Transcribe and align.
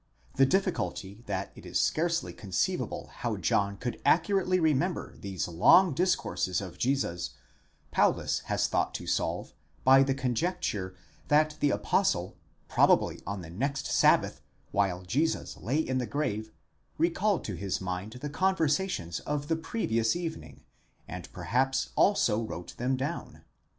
The 0.35 0.47
difficulty, 0.47 1.21
that 1.27 1.51
it 1.53 1.63
is 1.63 1.79
scarcely 1.79 2.33
conceivable 2.33 3.11
how 3.17 3.37
John 3.37 3.77
could 3.77 4.01
accurately 4.03 4.59
remember 4.59 5.15
these 5.15 5.47
long 5.47 5.93
discourses 5.93 6.59
of 6.59 6.79
Jesus, 6.79 7.35
Paulus 7.91 8.39
has 8.45 8.65
thought 8.65 8.95
to 8.95 9.05
solve, 9.05 9.53
by 9.83 10.01
the 10.01 10.15
conjecture, 10.15 10.95
that 11.27 11.55
the 11.59 11.69
apostle, 11.69 12.35
probably 12.67 13.21
on 13.27 13.41
the 13.43 13.51
next 13.51 13.85
Sabbath, 13.85 14.41
while 14.71 15.03
Jesus 15.03 15.55
lay 15.57 15.77
in 15.77 15.99
the 15.99 16.07
grave, 16.07 16.51
recalled 16.97 17.43
to 17.45 17.53
his 17.53 17.79
mind 17.79 18.13
the 18.13 18.27
conversations 18.31 19.19
of 19.19 19.49
the 19.49 19.55
previous 19.55 20.15
evening, 20.15 20.63
and 21.07 21.31
perhaps 21.31 21.91
also 21.95 22.41
wrote 22.41 22.75
them 22.77 22.97
down. 22.97 23.43